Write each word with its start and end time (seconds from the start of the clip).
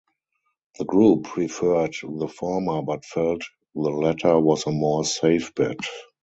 The 0.79 0.85
group 0.85 1.25
preferred 1.25 1.93
the 2.01 2.27
former 2.27 2.81
but 2.81 3.05
felt 3.05 3.43
the 3.75 3.81
latter 3.81 4.39
was 4.39 4.65
a 4.65 4.71
more 4.71 5.05
safe 5.05 5.53
bet. 5.53 5.77